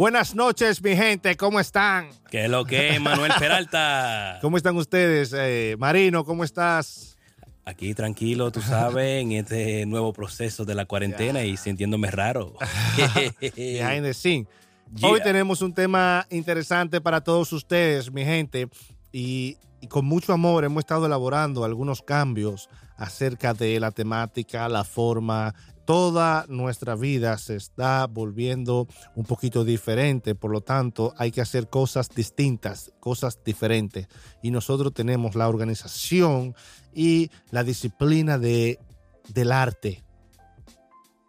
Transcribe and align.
Buenas 0.00 0.34
noches, 0.34 0.82
mi 0.82 0.96
gente, 0.96 1.36
¿cómo 1.36 1.60
están? 1.60 2.08
¿Qué 2.30 2.46
es 2.46 2.50
lo 2.50 2.64
que 2.64 2.94
es, 2.94 3.00
Manuel 3.02 3.32
Peralta? 3.38 4.38
¿Cómo 4.40 4.56
están 4.56 4.74
ustedes? 4.78 5.34
Eh, 5.36 5.76
Marino, 5.78 6.24
¿cómo 6.24 6.42
estás? 6.42 7.18
Aquí 7.66 7.92
tranquilo, 7.92 8.50
tú 8.50 8.62
sabes, 8.62 9.22
en 9.22 9.32
este 9.32 9.84
nuevo 9.84 10.14
proceso 10.14 10.64
de 10.64 10.74
la 10.74 10.86
cuarentena 10.86 11.44
y 11.44 11.58
sintiéndome 11.58 12.10
raro. 12.10 12.54
Behind 13.42 14.02
the 14.02 14.14
scene. 14.14 14.46
Hoy 15.02 15.20
tenemos 15.20 15.60
un 15.60 15.74
tema 15.74 16.26
interesante 16.30 17.02
para 17.02 17.20
todos 17.20 17.52
ustedes, 17.52 18.10
mi 18.10 18.24
gente, 18.24 18.70
y, 19.12 19.58
con 19.88 20.04
mucho 20.04 20.34
amor 20.34 20.64
hemos 20.64 20.82
estado 20.82 21.06
elaborando 21.06 21.64
algunos 21.64 22.02
cambios 22.02 22.68
acerca 22.98 23.54
de 23.54 23.80
la 23.80 23.92
temática, 23.92 24.68
la 24.68 24.84
forma, 24.84 25.54
toda 25.86 26.44
nuestra 26.48 26.96
vida 26.96 27.38
se 27.38 27.56
está 27.56 28.06
volviendo 28.06 28.86
un 29.14 29.24
poquito 29.24 29.64
diferente, 29.64 30.34
por 30.34 30.50
lo 30.50 30.60
tanto 30.60 31.14
hay 31.16 31.30
que 31.30 31.40
hacer 31.40 31.70
cosas 31.70 32.10
distintas, 32.10 32.92
cosas 33.00 33.42
diferentes. 33.42 34.06
Y 34.42 34.50
nosotros 34.50 34.92
tenemos 34.92 35.34
la 35.34 35.48
organización 35.48 36.54
y 36.94 37.30
la 37.50 37.64
disciplina 37.64 38.36
de, 38.36 38.78
del 39.32 39.50
arte 39.50 40.04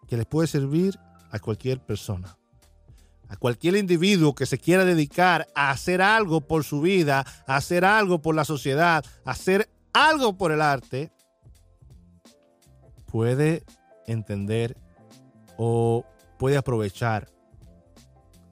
que 0.08 0.18
les 0.18 0.26
puede 0.26 0.46
servir 0.46 0.98
a 1.30 1.38
cualquier 1.38 1.80
persona. 1.80 2.36
A 3.32 3.36
cualquier 3.36 3.76
individuo 3.76 4.34
que 4.34 4.44
se 4.44 4.58
quiera 4.58 4.84
dedicar 4.84 5.48
a 5.54 5.70
hacer 5.70 6.02
algo 6.02 6.42
por 6.42 6.64
su 6.64 6.82
vida, 6.82 7.24
a 7.46 7.56
hacer 7.56 7.82
algo 7.82 8.20
por 8.20 8.34
la 8.34 8.44
sociedad, 8.44 9.02
a 9.24 9.30
hacer 9.30 9.70
algo 9.94 10.36
por 10.36 10.52
el 10.52 10.60
arte, 10.60 11.10
puede 13.06 13.64
entender 14.06 14.76
o 15.56 16.04
puede 16.38 16.58
aprovechar 16.58 17.30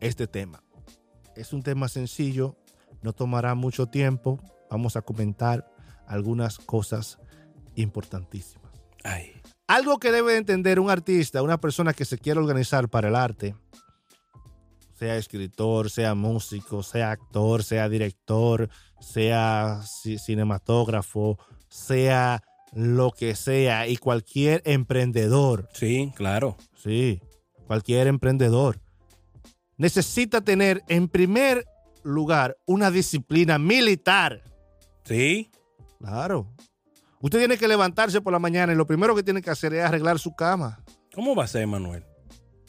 este 0.01 0.27
tema. 0.27 0.63
Es 1.37 1.53
un 1.53 1.63
tema 1.63 1.89
sencillo, 1.89 2.57
no 3.03 3.13
tomará 3.13 3.55
mucho 3.55 3.85
tiempo. 3.85 4.41
Vamos 4.71 4.97
a 4.97 5.03
comentar 5.03 5.71
algunas 6.07 6.57
cosas 6.57 7.19
importantísimas. 7.75 8.73
Algo 9.67 9.99
que 9.99 10.11
debe 10.11 10.39
entender 10.39 10.81
un 10.81 10.89
artista, 10.89 11.43
una 11.43 11.61
persona 11.61 11.93
que 11.93 12.07
se 12.07 12.17
quiere 12.17 12.41
organizar 12.41 12.89
para 12.89 13.09
el 13.09 13.15
arte, 13.15 13.55
sea 15.01 15.17
escritor, 15.17 15.89
sea 15.89 16.15
músico, 16.15 16.83
sea 16.83 17.13
actor, 17.13 17.65
sea 17.65 17.89
director, 17.89 18.69
sea 19.01 19.81
cinematógrafo, 19.83 21.39
sea 21.69 22.43
lo 22.75 23.11
que 23.11 23.35
sea 23.35 23.89
y 23.89 23.97
cualquier 23.97 24.61
emprendedor. 24.67 25.71
Sí, 25.73 26.13
claro. 26.15 26.59
Sí, 26.77 27.23
cualquier 27.67 28.09
emprendedor 28.09 28.79
necesita 29.79 30.43
tener 30.43 30.83
en 30.89 31.09
primer 31.09 31.65
lugar 32.03 32.59
una 32.67 32.91
disciplina 32.91 33.59
militar. 33.59 34.43
Sí. 35.05 35.51
Claro. 35.99 36.55
Usted 37.23 37.39
tiene 37.39 37.57
que 37.57 37.67
levantarse 37.67 38.21
por 38.21 38.35
la 38.35 38.39
mañana 38.39 38.75
y 38.75 38.77
lo 38.77 38.87
primero 38.87 39.17
que 39.17 39.23
tiene 39.23 39.41
que 39.41 39.49
hacer 39.49 39.73
es 39.73 39.83
arreglar 39.83 40.19
su 40.19 40.35
cama. 40.35 40.85
¿Cómo 41.15 41.35
va 41.35 41.45
a 41.45 41.49
ser, 41.49 41.67
Manuel? 41.67 42.05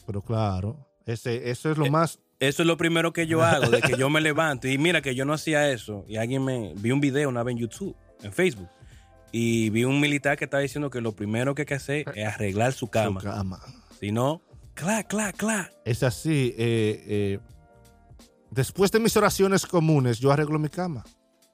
Pero 0.06 0.22
claro, 0.22 0.88
ese, 1.06 1.50
eso 1.50 1.70
es 1.70 1.78
lo 1.78 1.86
eh, 1.86 1.90
más... 1.90 2.18
Eso 2.40 2.62
es 2.62 2.66
lo 2.66 2.76
primero 2.76 3.12
que 3.12 3.28
yo 3.28 3.42
hago, 3.42 3.70
de 3.70 3.80
que 3.80 3.96
yo 3.96 4.10
me 4.10 4.20
levanto. 4.20 4.66
Y 4.66 4.76
mira 4.76 5.00
que 5.00 5.14
yo 5.14 5.24
no 5.24 5.32
hacía 5.32 5.70
eso. 5.70 6.04
Y 6.08 6.16
alguien 6.16 6.44
me... 6.44 6.74
Vi 6.76 6.90
un 6.90 7.00
video 7.00 7.28
una 7.28 7.44
vez 7.44 7.52
en 7.52 7.58
YouTube, 7.58 7.96
en 8.22 8.32
Facebook 8.32 8.68
y 9.32 9.70
vi 9.70 9.84
un 9.84 9.98
militar 9.98 10.36
que 10.36 10.44
estaba 10.44 10.60
diciendo 10.60 10.90
que 10.90 11.00
lo 11.00 11.12
primero 11.12 11.54
que 11.54 11.62
hay 11.62 11.66
que 11.66 11.74
hacer 11.74 12.04
es 12.14 12.28
arreglar 12.28 12.74
su 12.74 12.88
cama. 12.88 13.20
Su 13.20 13.26
cama. 13.26 13.60
Si 13.98 14.12
no, 14.12 14.42
cla, 14.74 15.02
cla, 15.04 15.32
cla. 15.32 15.72
Es 15.86 16.02
así. 16.02 16.54
Eh, 16.58 17.04
eh, 17.06 17.38
después 18.50 18.92
de 18.92 19.00
mis 19.00 19.16
oraciones 19.16 19.64
comunes, 19.64 20.18
yo 20.18 20.30
arreglo 20.30 20.58
mi 20.58 20.68
cama. 20.68 21.02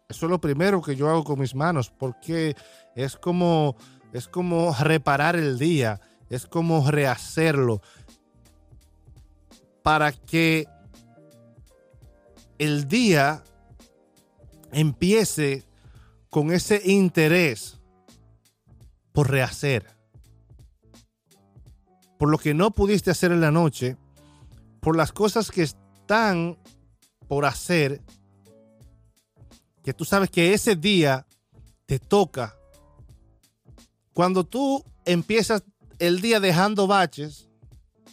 Eso 0.09 0.27
es 0.27 0.31
lo 0.31 0.41
primero 0.41 0.83
que 0.83 0.97
yo 0.97 1.09
hago 1.09 1.23
con 1.23 1.39
mis 1.39 1.55
manos, 1.55 1.91
porque 1.91 2.57
es 2.97 3.17
como, 3.17 3.77
es 4.13 4.27
como 4.27 4.75
reparar 4.81 5.37
el 5.37 5.59
día, 5.59 6.01
es 6.31 6.47
como 6.47 6.91
rehacerlo 6.91 7.81
para 9.83 10.13
que 10.13 10.67
el 12.59 12.89
día 12.89 13.43
empiece 14.73 15.65
con 16.31 16.53
ese 16.53 16.83
interés 16.85 17.79
por 19.13 19.31
rehacer, 19.31 19.87
por 22.19 22.29
lo 22.29 22.39
que 22.39 22.55
no 22.55 22.71
pudiste 22.71 23.11
hacer 23.11 23.33
en 23.33 23.41
la 23.41 23.51
noche, 23.51 23.97
por 24.81 24.97
las 24.97 25.13
cosas 25.13 25.51
que 25.51 25.63
están 25.63 26.59
por 27.27 27.45
hacer, 27.45 28.03
que 29.83 29.95
tú 29.95 30.05
sabes 30.05 30.31
que 30.31 30.53
ese 30.53 30.77
día 30.77 31.27
te 31.87 31.99
toca. 31.99 32.55
Cuando 34.13 34.45
tú 34.45 34.85
empiezas 35.05 35.63
el 35.99 36.21
día 36.21 36.41
dejando 36.41 36.87
baches, 36.87 37.49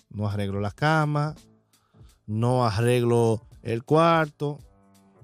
no 0.10 0.28
arreglo 0.28 0.62
la 0.62 0.72
cama, 0.72 1.36
no 2.28 2.66
arreglo 2.66 3.46
el 3.62 3.84
cuarto, 3.84 4.60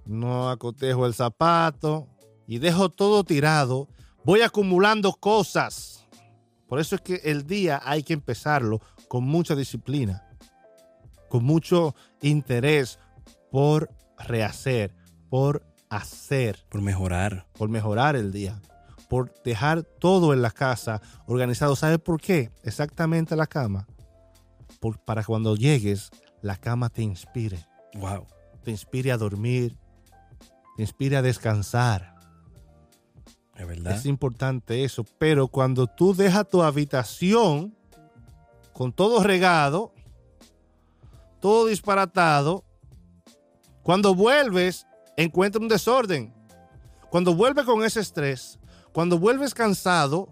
no 0.05 0.49
acotejo 0.49 1.05
el 1.05 1.13
zapato, 1.13 2.07
y 2.47 2.59
dejo 2.59 2.89
todo 2.89 3.23
tirado, 3.23 3.87
voy 4.23 4.41
acumulando 4.41 5.13
cosas. 5.13 6.05
Por 6.67 6.79
eso 6.79 6.95
es 6.95 7.01
que 7.01 7.15
el 7.23 7.45
día 7.45 7.81
hay 7.83 8.03
que 8.03 8.13
empezarlo 8.13 8.81
con 9.07 9.23
mucha 9.23 9.55
disciplina, 9.55 10.27
con 11.29 11.43
mucho 11.43 11.95
interés 12.21 12.99
por 13.51 13.89
rehacer, 14.17 14.95
por 15.29 15.65
hacer. 15.89 16.65
Por 16.69 16.81
mejorar. 16.81 17.45
Por 17.53 17.69
mejorar 17.69 18.15
el 18.15 18.31
día. 18.31 18.61
Por 19.09 19.33
dejar 19.43 19.83
todo 19.83 20.33
en 20.33 20.41
la 20.41 20.51
casa 20.51 21.01
organizado. 21.27 21.75
¿Sabes 21.75 21.99
por 21.99 22.19
qué? 22.19 22.51
Exactamente 22.63 23.35
la 23.35 23.47
cama. 23.47 23.85
para 25.05 25.23
cuando 25.23 25.55
llegues, 25.55 26.09
la 26.41 26.57
cama 26.57 26.89
te 26.89 27.01
inspire. 27.01 27.65
Wow. 27.95 28.25
Te 28.63 28.71
inspire 28.71 29.11
a 29.11 29.17
dormir. 29.17 29.77
Te 30.77 30.83
inspire 30.83 31.17
a 31.17 31.21
descansar 31.21 32.11
es 33.89 34.05
importante 34.05 34.83
eso. 34.83 35.05
Pero 35.17 35.47
cuando 35.47 35.87
tú 35.87 36.13
dejas 36.13 36.47
tu 36.47 36.61
habitación 36.63 37.75
con 38.73 38.91
todo 38.93 39.23
regado, 39.23 39.93
todo 41.39 41.67
disparatado, 41.67 42.63
cuando 43.83 44.13
vuelves, 44.13 44.87
encuentras 45.17 45.61
un 45.61 45.67
desorden. 45.67 46.33
Cuando 47.09 47.35
vuelves 47.35 47.65
con 47.65 47.83
ese 47.83 47.99
estrés, 47.99 48.59
cuando 48.93 49.19
vuelves 49.19 49.53
cansado, 49.53 50.29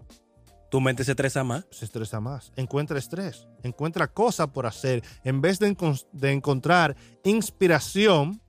tu 0.70 0.80
mente 0.80 1.04
se 1.04 1.12
estresa 1.12 1.44
más. 1.44 1.66
Se 1.70 1.84
estresa 1.84 2.20
más. 2.20 2.52
Encuentra 2.56 2.98
estrés, 2.98 3.46
encuentra 3.62 4.08
cosas 4.08 4.48
por 4.48 4.66
hacer. 4.66 5.02
En 5.24 5.40
vez 5.40 5.58
de, 5.58 5.76
de 6.12 6.32
encontrar 6.32 6.96
inspiración 7.24 8.40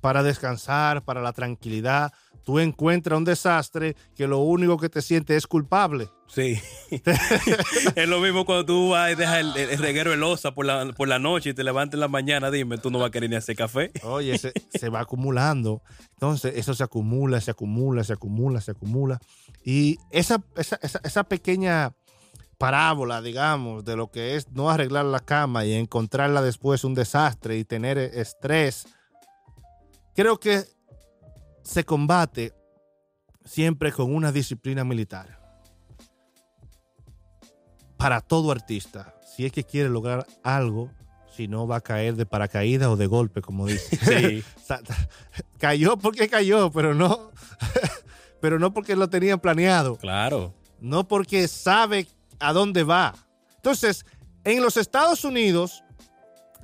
para 0.00 0.22
descansar, 0.22 1.04
para 1.04 1.20
la 1.20 1.32
tranquilidad, 1.32 2.12
tú 2.48 2.58
encuentras 2.58 3.18
un 3.18 3.26
desastre 3.26 3.94
que 4.16 4.26
lo 4.26 4.38
único 4.38 4.78
que 4.78 4.88
te 4.88 5.02
sientes 5.02 5.36
es 5.36 5.46
culpable. 5.46 6.08
Sí. 6.28 6.58
es 7.94 8.08
lo 8.08 8.20
mismo 8.20 8.46
cuando 8.46 8.64
tú 8.64 8.88
vas 8.88 9.12
y 9.12 9.16
dejas 9.16 9.40
el, 9.54 9.76
reguero 9.76 10.12
de 10.12 10.16
losa 10.16 10.54
por 10.54 10.64
la, 10.64 10.90
por 10.96 11.08
la 11.08 11.18
noche 11.18 11.50
y 11.50 11.52
te 11.52 11.62
levantas 11.62 11.96
en 11.96 12.00
la 12.00 12.08
mañana, 12.08 12.50
dime, 12.50 12.78
tú 12.78 12.90
no 12.90 13.00
vas 13.00 13.08
a 13.08 13.10
querer 13.10 13.28
ni 13.28 13.36
hacer 13.36 13.54
café. 13.54 13.92
Oye, 14.02 14.38
se, 14.38 14.54
se 14.70 14.88
va 14.88 15.00
acumulando. 15.00 15.82
Entonces, 16.12 16.54
eso 16.56 16.72
se 16.72 16.82
acumula, 16.82 17.38
se 17.42 17.50
acumula, 17.50 18.02
se 18.02 18.14
acumula, 18.14 18.62
se 18.62 18.70
acumula. 18.70 19.20
Y 19.62 19.98
esa, 20.10 20.42
esa, 20.56 20.78
esa, 20.80 21.02
esa 21.04 21.24
pequeña 21.24 21.92
parábola, 22.56 23.20
digamos, 23.20 23.84
de 23.84 23.94
lo 23.94 24.10
que 24.10 24.36
es 24.36 24.50
no 24.52 24.70
arreglar 24.70 25.04
la 25.04 25.20
cama 25.20 25.66
y 25.66 25.74
encontrarla 25.74 26.40
después 26.40 26.82
un 26.82 26.94
desastre 26.94 27.58
y 27.58 27.66
tener 27.66 27.98
estrés, 27.98 28.86
creo 30.14 30.40
que 30.40 30.77
se 31.68 31.84
combate 31.84 32.54
siempre 33.44 33.92
con 33.92 34.14
una 34.14 34.32
disciplina 34.32 34.84
militar. 34.84 35.38
Para 37.98 38.22
todo 38.22 38.50
artista, 38.52 39.14
si 39.36 39.44
es 39.44 39.52
que 39.52 39.64
quiere 39.64 39.90
lograr 39.90 40.26
algo, 40.42 40.90
si 41.36 41.46
no 41.46 41.66
va 41.66 41.76
a 41.76 41.80
caer 41.82 42.16
de 42.16 42.24
paracaídas 42.24 42.88
o 42.88 42.96
de 42.96 43.06
golpe, 43.06 43.42
como 43.42 43.66
dice. 43.66 43.96
Sí. 44.02 44.44
cayó 45.58 45.98
porque 45.98 46.28
cayó, 46.28 46.70
pero 46.70 46.94
no, 46.94 47.32
pero 48.40 48.58
no 48.58 48.72
porque 48.72 48.96
lo 48.96 49.10
tenían 49.10 49.38
planeado. 49.38 49.96
Claro. 49.96 50.54
No 50.80 51.06
porque 51.06 51.48
sabe 51.48 52.06
a 52.38 52.54
dónde 52.54 52.82
va. 52.82 53.14
Entonces, 53.56 54.06
en 54.44 54.62
los 54.62 54.78
Estados 54.78 55.22
Unidos 55.24 55.84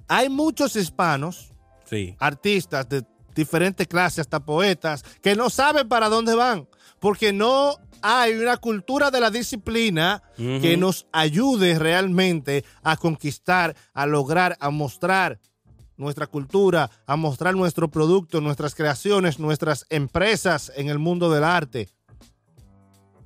hay 0.08 0.30
muchos 0.30 0.76
hispanos, 0.76 1.52
sí. 1.84 2.16
artistas 2.18 2.88
de 2.88 3.04
diferentes 3.34 3.86
clases, 3.86 4.20
hasta 4.20 4.44
poetas, 4.44 5.04
que 5.22 5.34
no 5.34 5.50
saben 5.50 5.88
para 5.88 6.08
dónde 6.08 6.34
van, 6.34 6.68
porque 7.00 7.32
no 7.32 7.76
hay 8.02 8.34
una 8.34 8.58
cultura 8.58 9.10
de 9.10 9.20
la 9.20 9.30
disciplina 9.30 10.22
que 10.36 10.76
nos 10.76 11.06
ayude 11.10 11.78
realmente 11.78 12.64
a 12.82 12.96
conquistar, 12.96 13.74
a 13.94 14.06
lograr, 14.06 14.56
a 14.60 14.70
mostrar 14.70 15.40
nuestra 15.96 16.26
cultura, 16.26 16.90
a 17.06 17.16
mostrar 17.16 17.54
nuestro 17.54 17.88
producto, 17.88 18.40
nuestras 18.40 18.74
creaciones, 18.74 19.38
nuestras 19.38 19.86
empresas 19.90 20.72
en 20.76 20.88
el 20.88 20.98
mundo 20.98 21.30
del 21.32 21.44
arte. 21.44 21.88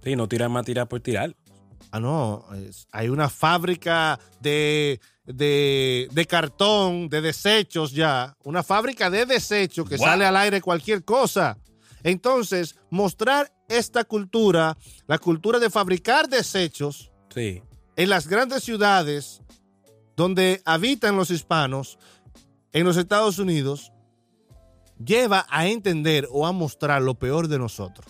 Sí, 0.05 0.15
no 0.15 0.29
tirar 0.29 0.49
más 0.49 0.65
tirar 0.65 0.89
por 0.89 1.01
tirar. 1.01 1.35
Ah, 1.91 2.01
no, 2.01 2.45
hay 2.93 3.09
una 3.09 3.29
fábrica 3.29 4.19
de, 4.41 5.01
de, 5.25 6.27
cartón, 6.29 7.09
de 7.09 7.21
desechos 7.21 7.93
ya, 7.93 8.37
una 8.45 8.63
fábrica 8.63 9.09
de 9.11 9.25
desechos 9.25 9.89
que 9.89 9.97
sale 9.97 10.27
al 10.27 10.37
aire 10.37 10.61
cualquier 10.61 11.05
cosa. 11.05 11.57
Entonces, 12.03 12.77
mostrar 12.91 13.53
esta 13.69 14.05
cultura, 14.05 14.77
la 15.07 15.19
cultura 15.19 15.59
de 15.59 15.71
fabricar 15.71 16.29
desechos 16.29 17.11
sí. 17.35 17.63
en 17.97 18.11
las 18.11 18.29
grandes 18.29 18.63
ciudades 18.63 19.43
donde 20.17 20.63
habitan 20.65 21.17
los 21.17 21.31
hispanos, 21.31 21.99
en 22.73 22.85
los 22.85 22.97
Estados 22.97 23.39
Unidos, 23.39 23.93
lleva 25.03 25.47
a 25.49 25.69
entender 25.69 26.29
o 26.31 26.47
a 26.47 26.53
mostrar 26.53 27.03
lo 27.03 27.15
peor 27.15 27.49
de 27.49 27.59
nosotros. 27.59 28.07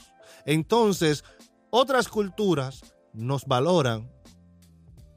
Entonces, 0.47 1.23
otras 1.71 2.09
culturas 2.09 2.83
nos 3.13 3.47
valoran 3.47 4.11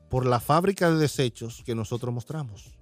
por 0.09 0.25
la 0.25 0.39
fábrica 0.39 0.89
de 0.91 0.97
desechos 0.97 1.63
que 1.65 1.75
nosotros 1.75 2.13
mostramos. 2.13 2.77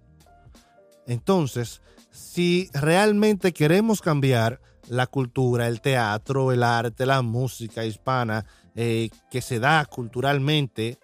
Entonces, 1.06 1.82
si 2.12 2.70
realmente 2.74 3.54
queremos 3.54 4.02
cambiar 4.02 4.62
la 4.88 5.08
cultura, 5.08 5.68
el 5.68 5.82
teatro, 5.82 6.52
el 6.52 6.64
arte, 6.64 7.06
la 7.06 7.22
música 7.22 7.86
hispana 7.86 8.46
eh, 8.76 9.10
que 9.30 9.42
se 9.42 9.60
da 9.60 9.86
culturalmente, 9.86 10.98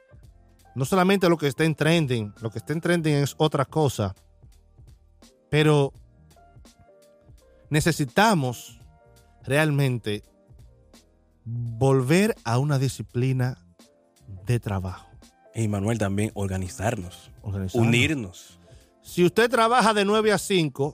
no 0.74 0.86
solamente 0.86 1.30
lo 1.30 1.38
que 1.38 1.48
está 1.48 1.64
en 1.64 1.76
trending, 1.76 2.34
lo 2.42 2.50
que 2.50 2.60
está 2.60 2.74
en 2.74 2.82
trending 2.82 3.16
es 3.16 3.36
otra 3.38 3.66
cosa, 3.66 4.16
pero 5.50 5.94
necesitamos 7.70 8.80
realmente 9.44 10.24
volver 11.44 12.36
a 12.44 12.58
una 12.58 12.80
disciplina 12.80 13.65
de 14.46 14.60
trabajo. 14.60 15.08
Y 15.54 15.68
Manuel 15.68 15.98
también 15.98 16.32
organizarnos, 16.34 17.32
unirnos. 17.74 18.60
Si 19.02 19.24
usted 19.24 19.50
trabaja 19.50 19.94
de 19.94 20.04
9 20.04 20.32
a 20.34 20.38
5 20.38 20.94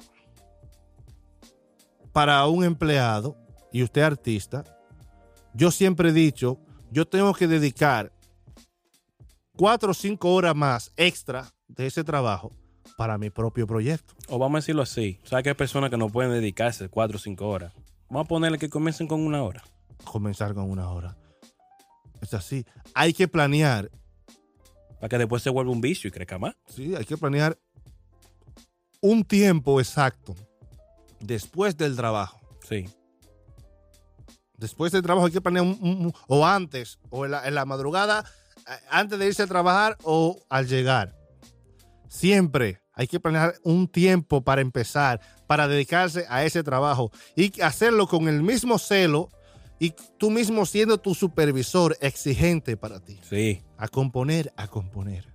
para 2.11 2.45
un 2.45 2.63
empleado 2.63 3.35
y 3.71 3.83
usted 3.83 4.01
artista, 4.01 4.63
yo 5.53 5.71
siempre 5.71 6.09
he 6.09 6.13
dicho, 6.13 6.59
yo 6.91 7.07
tengo 7.07 7.33
que 7.33 7.47
dedicar 7.47 8.11
4 9.57 9.91
o 9.91 9.93
5 9.93 10.33
horas 10.33 10.55
más 10.55 10.91
extra 10.95 11.51
de 11.67 11.87
ese 11.87 12.03
trabajo 12.03 12.51
para 12.97 13.17
mi 13.17 13.29
propio 13.29 13.65
proyecto. 13.65 14.13
O 14.29 14.37
vamos 14.37 14.57
a 14.57 14.59
decirlo 14.59 14.81
así, 14.81 15.19
¿sabes 15.23 15.43
que 15.43 15.49
hay 15.49 15.55
personas 15.55 15.89
que 15.89 15.97
no 15.97 16.09
pueden 16.09 16.31
dedicarse 16.31 16.89
4 16.89 17.15
o 17.15 17.19
5 17.19 17.47
horas? 17.47 17.73
Vamos 18.09 18.25
a 18.25 18.27
ponerle 18.27 18.57
que 18.57 18.69
comiencen 18.69 19.07
con 19.07 19.21
una 19.21 19.41
hora. 19.41 19.63
Comenzar 20.03 20.53
con 20.53 20.69
una 20.69 20.89
hora. 20.89 21.15
Es 22.21 22.33
así. 22.33 22.65
Hay 22.93 23.13
que 23.13 23.27
planear. 23.27 23.91
Para 24.99 25.09
que 25.09 25.17
después 25.17 25.41
se 25.41 25.49
vuelva 25.49 25.71
un 25.71 25.81
vicio 25.81 26.07
y 26.07 26.11
crezca 26.11 26.37
más. 26.37 26.55
Sí, 26.67 26.95
hay 26.95 27.05
que 27.05 27.17
planear 27.17 27.57
un 29.01 29.23
tiempo 29.23 29.79
exacto 29.79 30.35
después 31.19 31.75
del 31.75 31.95
trabajo. 31.95 32.39
Sí. 32.67 32.87
Después 34.57 34.91
del 34.91 35.01
trabajo 35.01 35.25
hay 35.25 35.33
que 35.33 35.41
planear 35.41 35.65
un, 35.65 36.13
o 36.27 36.45
antes, 36.45 36.99
o 37.09 37.25
en 37.25 37.31
la, 37.31 37.47
en 37.47 37.55
la 37.55 37.65
madrugada, 37.65 38.23
antes 38.89 39.17
de 39.17 39.25
irse 39.25 39.41
a 39.41 39.47
trabajar 39.47 39.97
o 40.03 40.39
al 40.49 40.67
llegar. 40.67 41.15
Siempre 42.07 42.79
hay 42.93 43.07
que 43.07 43.19
planear 43.19 43.55
un 43.63 43.87
tiempo 43.87 44.43
para 44.43 44.61
empezar, 44.61 45.19
para 45.47 45.67
dedicarse 45.67 46.25
a 46.29 46.45
ese 46.45 46.63
trabajo 46.63 47.11
y 47.35 47.59
hacerlo 47.61 48.05
con 48.05 48.27
el 48.27 48.43
mismo 48.43 48.77
celo 48.77 49.29
y 49.81 49.95
tú 50.19 50.29
mismo 50.29 50.67
siendo 50.67 50.99
tu 50.99 51.15
supervisor 51.15 51.97
exigente 52.01 52.77
para 52.77 52.99
ti. 52.99 53.19
Sí. 53.27 53.63
A 53.77 53.87
componer, 53.87 54.53
a 54.55 54.67
componer. 54.67 55.25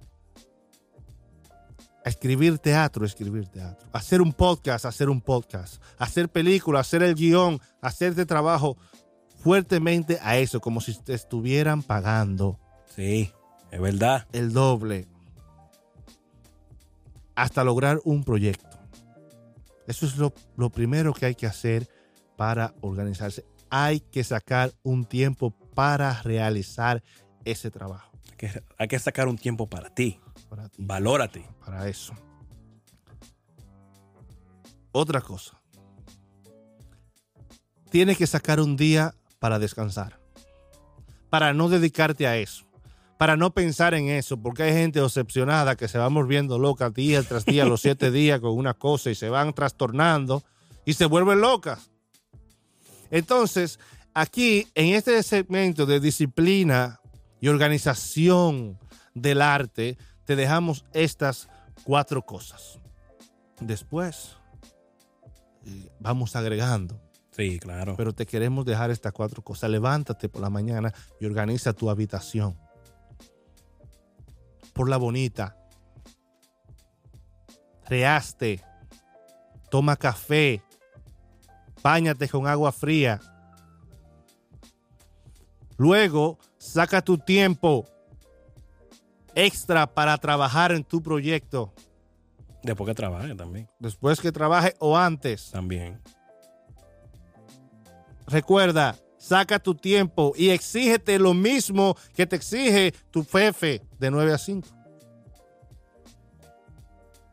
A 2.04 2.08
escribir 2.08 2.56
teatro, 2.60 3.04
escribir 3.04 3.48
teatro. 3.48 3.88
hacer 3.92 4.22
un 4.22 4.32
podcast, 4.32 4.84
hacer 4.84 5.10
un 5.10 5.20
podcast. 5.20 5.82
hacer 5.98 6.28
películas, 6.28 6.86
hacer 6.86 7.02
el 7.02 7.16
guion, 7.16 7.60
hacer 7.80 8.14
de 8.14 8.24
trabajo 8.24 8.76
fuertemente 9.42 10.20
a 10.22 10.38
eso, 10.38 10.60
como 10.60 10.80
si 10.80 10.94
te 10.94 11.14
estuvieran 11.14 11.82
pagando. 11.82 12.60
Sí, 12.94 13.32
es 13.72 13.80
verdad. 13.80 14.28
El 14.32 14.52
doble. 14.52 15.08
Hasta 17.34 17.64
lograr 17.64 17.98
un 18.04 18.22
proyecto. 18.22 18.78
Eso 19.88 20.06
es 20.06 20.16
lo, 20.16 20.32
lo 20.56 20.70
primero 20.70 21.12
que 21.12 21.26
hay 21.26 21.34
que 21.34 21.48
hacer 21.48 21.88
para 22.36 22.74
organizarse 22.80 23.44
hay 23.84 24.00
que 24.00 24.24
sacar 24.24 24.72
un 24.82 25.04
tiempo 25.04 25.50
para 25.74 26.22
realizar 26.22 27.02
ese 27.44 27.70
trabajo. 27.70 28.10
Hay 28.78 28.88
que, 28.88 28.98
sacar 28.98 29.28
un 29.28 29.36
tiempo 29.36 29.66
para 29.68 29.90
ti. 29.90 30.18
Para 30.48 30.68
ti. 30.68 30.82
Valórate. 30.82 31.46
Para 31.64 31.86
eso. 31.88 32.14
Otra 34.92 35.20
cosa. 35.20 35.60
Tienes 37.90 38.16
que 38.16 38.26
sacar 38.26 38.60
un 38.60 38.76
día 38.76 39.14
para 39.38 39.58
descansar. 39.58 40.18
Para 41.28 41.52
no 41.52 41.68
dedicarte 41.68 42.26
a 42.26 42.38
eso. 42.38 42.64
Para 43.18 43.36
no 43.36 43.52
pensar 43.52 43.92
en 43.92 44.08
eso. 44.08 44.38
Porque 44.38 44.62
hay 44.62 44.72
gente 44.72 45.00
decepcionada 45.00 45.76
que 45.76 45.88
se 45.88 45.98
va 45.98 46.08
volviendo 46.08 46.58
loca 46.58 46.88
día 46.88 47.22
tras 47.22 47.44
día, 47.44 47.66
los 47.66 47.82
siete 47.82 48.10
días 48.10 48.40
con 48.40 48.52
una 48.52 48.72
cosa 48.72 49.10
y 49.10 49.14
se 49.14 49.28
van 49.28 49.52
trastornando 49.52 50.42
y 50.86 50.94
se 50.94 51.04
vuelven 51.04 51.40
locas. 51.40 51.90
Entonces, 53.10 53.78
aquí 54.14 54.66
en 54.74 54.94
este 54.94 55.22
segmento 55.22 55.86
de 55.86 56.00
disciplina 56.00 57.00
y 57.40 57.48
organización 57.48 58.78
del 59.14 59.42
arte, 59.42 59.96
te 60.24 60.36
dejamos 60.36 60.84
estas 60.92 61.48
cuatro 61.84 62.22
cosas. 62.22 62.78
Después, 63.60 64.36
eh, 65.64 65.90
vamos 66.00 66.36
agregando. 66.36 67.00
Sí, 67.30 67.58
claro. 67.58 67.96
Pero 67.96 68.14
te 68.14 68.24
queremos 68.24 68.64
dejar 68.64 68.90
estas 68.90 69.12
cuatro 69.12 69.42
cosas. 69.42 69.70
Levántate 69.70 70.28
por 70.28 70.40
la 70.40 70.50
mañana 70.50 70.92
y 71.20 71.26
organiza 71.26 71.72
tu 71.74 71.90
habitación. 71.90 72.58
Por 74.72 74.88
la 74.88 74.96
bonita. 74.96 75.56
Reaste. 77.88 78.62
Toma 79.70 79.96
café. 79.96 80.62
Báñate 81.86 82.28
con 82.28 82.48
agua 82.48 82.72
fría. 82.72 83.20
Luego, 85.76 86.36
saca 86.58 87.00
tu 87.00 87.16
tiempo 87.16 87.86
extra 89.36 89.86
para 89.86 90.18
trabajar 90.18 90.72
en 90.72 90.82
tu 90.82 91.00
proyecto. 91.00 91.72
Después 92.64 92.88
que 92.88 92.94
trabaje 92.96 93.36
también. 93.36 93.68
Después 93.78 94.20
que 94.20 94.32
trabaje 94.32 94.74
o 94.80 94.98
antes. 94.98 95.52
También. 95.52 96.02
Recuerda, 98.26 98.96
saca 99.16 99.60
tu 99.60 99.76
tiempo 99.76 100.32
y 100.36 100.48
exígete 100.48 101.20
lo 101.20 101.34
mismo 101.34 101.96
que 102.16 102.26
te 102.26 102.34
exige 102.34 102.94
tu 103.12 103.24
jefe 103.24 103.80
de 104.00 104.10
9 104.10 104.32
a 104.32 104.38
5. 104.38 104.68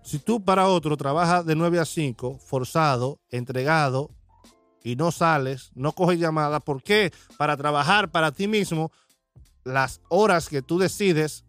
Si 0.04 0.20
tú 0.20 0.44
para 0.46 0.68
otro 0.68 0.96
trabajas 0.96 1.44
de 1.44 1.56
9 1.56 1.80
a 1.80 1.86
5, 1.86 2.38
forzado, 2.38 3.20
entregado, 3.32 4.12
y 4.84 4.96
no 4.96 5.12
sales, 5.12 5.72
no 5.76 5.94
coges 5.94 6.20
llamadas. 6.20 6.62
¿Por 6.64 6.84
qué? 6.84 7.12
Para 7.38 7.58
trabajar 7.58 8.12
para 8.12 8.32
ti 8.32 8.48
mismo 8.48 8.92
las 9.64 10.02
horas 10.10 10.50
que 10.50 10.62
tú 10.62 10.78
decides, 10.78 11.46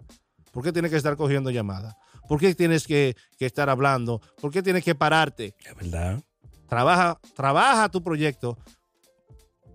¿por 0.52 0.62
qué 0.62 0.72
tienes 0.72 0.90
que 0.90 0.96
estar 0.96 1.16
cogiendo 1.16 1.50
llamadas? 1.50 1.96
¿Por 2.28 2.40
qué 2.40 2.54
tienes 2.54 2.86
que, 2.86 3.16
estar 3.38 3.68
hablando? 3.68 4.20
¿Por 4.40 4.50
qué 4.50 4.62
tienes 4.62 4.84
que 4.84 4.94
pararte? 4.94 5.54
Es 5.64 5.74
verdad. 5.74 6.22
Trabaja, 6.68 7.20
trabaja 7.34 7.90
tu 7.90 8.02
proyecto 8.02 8.56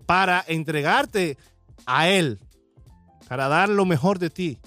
para 0.06 0.44
entregarte 0.48 1.38
a 1.86 2.08
él, 2.08 2.40
para 3.28 3.46
dar 3.46 3.68
lo 3.68 3.84
mejor 3.84 4.18
de 4.18 4.30
ti. 4.30 4.58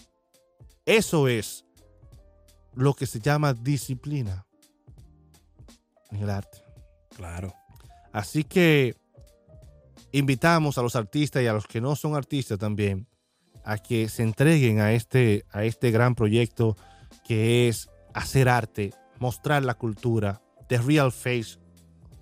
Eso 0.85 1.27
es 1.27 1.65
lo 2.73 2.93
que 2.93 3.05
se 3.05 3.19
llama 3.19 3.53
disciplina 3.53 4.45
en 6.11 6.23
el 6.23 6.29
arte. 6.29 6.59
Claro. 7.15 7.53
Así 8.13 8.45
que 8.45 8.95
invitamos 10.11 10.77
a 10.77 10.81
los 10.81 10.95
artistas 10.95 11.43
y 11.43 11.47
a 11.47 11.53
los 11.53 11.67
que 11.67 11.81
no 11.81 11.95
son 11.97 12.15
artistas 12.15 12.57
también 12.57 13.07
a 13.65 13.77
que 13.77 14.07
se 14.07 14.23
entreguen 14.23 14.79
a 14.79 14.93
este, 14.93 15.45
a 15.51 15.63
este 15.63 15.91
gran 15.91 16.15
proyecto 16.15 16.77
que 17.25 17.67
es 17.67 17.89
hacer 18.13 18.49
arte, 18.49 18.93
mostrar 19.19 19.63
la 19.63 19.73
cultura, 19.73 20.41
the 20.67 20.77
real 20.77 21.11
face 21.11 21.57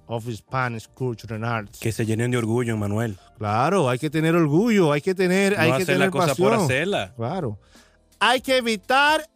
of 0.05 0.27
Spanish 0.31 0.87
culture 0.87 1.33
and 1.33 1.43
arts. 1.43 1.79
Que 1.79 1.91
se 1.91 2.05
llenen 2.05 2.31
de 2.31 2.37
orgullo, 2.37 2.77
Manuel. 2.77 3.17
Claro, 3.37 3.89
hay 3.89 3.97
que 3.97 4.09
tener 4.09 4.35
orgullo, 4.35 4.91
hay 4.91 5.01
que 5.01 5.15
tener, 5.15 5.59
hay 5.59 5.69
que 5.69 5.75
hacer 5.75 5.85
tener 5.87 6.01
la 6.01 6.11
cosa 6.11 6.35
por 6.35 6.53
hacerla. 6.53 7.13
Claro. 7.15 7.59
Hay 8.19 8.41
que 8.41 8.57
evitar 8.57 9.27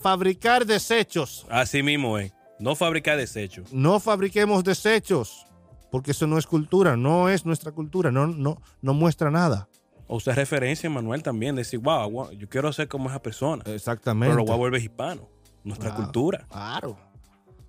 fabricar 0.00 0.64
desechos. 0.64 1.46
Así 1.50 1.82
mismo, 1.82 2.18
eh. 2.18 2.32
No 2.58 2.74
fabricar 2.74 3.16
desechos. 3.16 3.72
No 3.72 4.00
fabriquemos 4.00 4.64
desechos, 4.64 5.46
porque 5.90 6.12
eso 6.12 6.26
no 6.26 6.38
es 6.38 6.46
cultura, 6.46 6.96
no 6.96 7.28
es 7.28 7.44
nuestra 7.46 7.72
cultura, 7.72 8.10
no, 8.10 8.26
no, 8.26 8.60
no 8.82 8.94
muestra 8.94 9.30
nada. 9.30 9.68
O 10.06 10.16
usted 10.16 10.34
referencia, 10.34 10.90
Manuel, 10.90 11.22
también, 11.22 11.54
decir, 11.54 11.78
wow, 11.80 12.10
wow, 12.10 12.30
yo 12.32 12.48
quiero 12.48 12.72
ser 12.72 12.88
como 12.88 13.08
esa 13.08 13.22
persona. 13.22 13.62
Exactamente. 13.66 14.30
Pero 14.32 14.38
lo 14.40 14.44
voy 14.44 14.54
a 14.54 14.58
volver 14.58 14.80
hispano, 14.82 15.28
nuestra 15.62 15.90
Claro, 15.90 16.02
cultura. 16.04 16.46
Claro. 16.50 16.96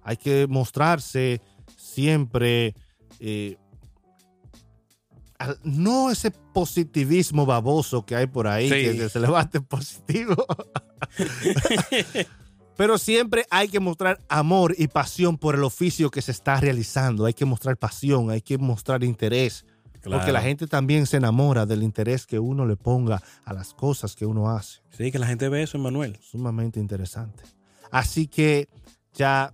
Hay 0.04 0.18
que 0.18 0.48
mostrarse 0.48 1.42
siempre. 1.78 2.74
eh, 3.20 3.58
no 5.64 6.12
ese 6.12 6.30
positivismo 6.32 7.46
baboso 7.48 8.06
que 8.06 8.16
hay 8.16 8.28
por 8.28 8.48
ahí, 8.48 8.70
Sí. 8.70 8.98
que 8.98 9.10
se 9.10 9.20
levante 9.20 9.60
positivo. 9.62 10.36
Pero 12.82 12.98
siempre 12.98 13.46
hay 13.52 13.68
que 13.68 13.80
mostrar 13.80 14.18
amor 14.28 14.74
y 14.76 14.88
pasión 14.88 15.38
por 15.38 15.54
el 15.54 15.64
oficio 15.64 16.10
que 16.10 16.20
se 16.24 16.32
está 16.32 16.60
realizando. 16.60 17.28
Hay 17.28 17.36
que 17.36 17.46
mostrar 17.46 17.78
pasión, 17.78 18.32
hay 18.32 18.42
que 18.42 18.58
mostrar 18.58 19.04
interés. 19.04 19.68
Porque 20.04 20.32
la 20.32 20.42
gente 20.42 20.66
también 20.66 21.06
se 21.06 21.18
enamora 21.18 21.68
del 21.68 21.84
interés 21.84 22.26
que 22.26 22.40
uno 22.40 22.66
le 22.66 22.78
ponga 22.78 23.22
a 23.46 23.54
las 23.54 23.76
cosas 23.76 24.16
que 24.16 24.26
uno 24.26 24.50
hace 24.50 24.80
Sí, 24.98 25.12
que 25.12 25.20
la 25.20 25.28
gente 25.28 25.48
ve 25.48 25.62
eso, 25.62 25.78
Manuel. 25.78 26.18
sumamente 26.24 26.80
interesante. 26.80 27.44
Así 27.92 28.26
que 28.26 28.68
ya 29.14 29.54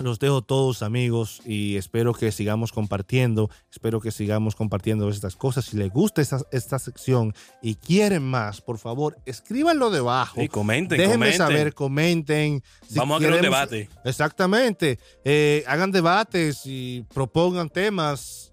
los 0.00 0.18
dejo 0.18 0.42
todos 0.42 0.82
amigos 0.82 1.40
y 1.44 1.76
espero 1.76 2.12
que 2.14 2.30
sigamos 2.32 2.72
compartiendo, 2.72 3.50
espero 3.70 4.00
que 4.00 4.10
sigamos 4.12 4.54
compartiendo 4.54 5.08
estas 5.08 5.36
cosas. 5.36 5.64
Si 5.66 5.76
les 5.76 5.90
gusta 5.90 6.22
esta, 6.22 6.40
esta 6.52 6.78
sección 6.78 7.34
y 7.62 7.74
quieren 7.74 8.22
más, 8.22 8.60
por 8.60 8.78
favor, 8.78 9.18
escríbanlo 9.26 9.90
debajo. 9.90 10.40
Sí, 10.40 10.48
comenten, 10.48 10.98
Déjenme 10.98 11.16
comenten. 11.32 11.38
saber, 11.38 11.74
comenten. 11.74 12.62
Si 12.88 12.98
Vamos 12.98 13.16
a 13.16 13.18
crear 13.18 13.34
un 13.36 13.42
debate. 13.42 13.88
Exactamente. 14.04 14.98
Eh, 15.24 15.64
hagan 15.66 15.90
debates 15.90 16.62
y 16.64 17.04
propongan 17.12 17.68
temas. 17.68 18.50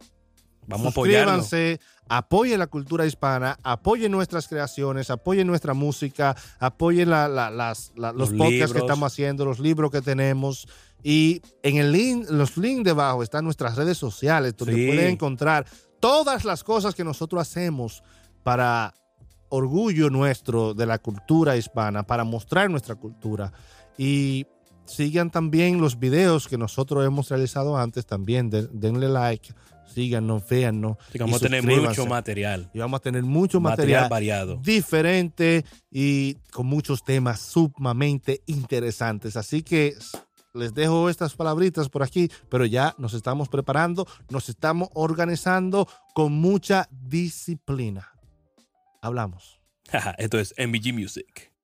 Vamos 0.67 0.87
a. 0.87 0.91
Suscríbanse, 0.91 1.79
apoyen 2.09 2.57
la 2.57 2.65
cultura 2.67 3.05
hispana, 3.05 3.59
apoyen 3.61 4.11
nuestras 4.11 4.47
creaciones, 4.47 5.11
apoyen 5.11 5.45
nuestra 5.45 5.75
música, 5.75 6.35
apoyen 6.59 7.11
la- 7.11 7.27
la- 7.27 7.51
las, 7.51 7.91
la- 7.95 8.11
los, 8.11 8.31
Los 8.31 8.39
podcasts 8.39 8.73
que 8.73 8.79
estamos 8.79 9.11
haciendo, 9.13 9.45
los 9.45 9.59
libros 9.59 9.91
que 9.91 10.01
tenemos. 10.01 10.67
Y 11.07 11.39
en 11.61 11.77
el 11.77 11.91
link, 11.91 12.25
los 12.31 12.57
links 12.57 12.83
debajo 12.83 13.21
están 13.21 13.45
nuestras 13.45 13.75
redes 13.75 13.95
sociales, 13.95 14.55
donde 14.57 14.73
Sí. 14.73 14.87
pueden 14.87 15.11
encontrar 15.11 15.67
todas 15.99 16.43
las 16.45 16.63
cosas 16.63 16.95
que 16.95 17.03
nosotros 17.03 17.39
hacemos 17.43 18.01
para 18.41 18.91
orgullo 19.49 20.09
nuestro 20.09 20.73
de 20.73 20.87
la 20.87 20.97
cultura 20.97 21.55
hispana, 21.57 22.01
para 22.07 22.23
mostrar 22.23 22.71
nuestra 22.71 22.95
cultura. 22.95 23.53
Y 23.99 24.47
sigan 24.85 25.29
también 25.29 25.79
los 25.79 25.99
videos 25.99 26.47
que 26.47 26.57
nosotros 26.57 27.05
hemos 27.05 27.29
realizado 27.29 27.77
antes 27.77 28.07
también. 28.07 28.49
Den- 28.49 28.69
denle 28.73 29.07
like, 29.07 29.53
síganos, 29.93 30.41
véannos. 30.49 30.97
Que 31.11 31.19
vamos 31.19 31.37
a 31.41 31.45
tener 31.45 31.63
mucho 31.63 32.07
material. 32.07 32.69
Y 32.73 32.79
vamos 32.79 32.97
a 32.97 33.01
tener 33.03 33.21
mucho 33.21 33.59
Material 33.61 34.01
material, 34.05 34.09
variado. 34.09 34.55
diferente 34.63 35.63
y 35.91 36.33
con 36.51 36.65
muchos 36.65 37.03
temas 37.03 37.39
sumamente 37.41 38.41
interesantes. 38.47 39.37
Así 39.37 39.61
que 39.61 39.95
les 40.55 40.73
dejo 40.73 41.09
estas 41.09 41.35
palabritas 41.35 41.89
por 41.89 42.03
aquí, 42.03 42.31
pero 42.49 42.65
ya 42.65 42.95
nos 42.97 43.13
estamos 43.13 43.49
preparando, 43.49 44.07
nos 44.29 44.49
estamos 44.49 44.89
organizando 44.93 45.87
con 46.13 46.33
mucha 46.33 46.87
disciplina. 46.91 48.13
Hablamos. 49.01 49.59
Esto 50.17 50.39
es 50.39 50.53
MBG 50.57 50.93
Music. 50.93 51.54